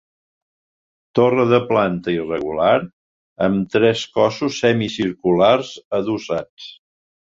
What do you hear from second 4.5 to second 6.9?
semicirculars adossats.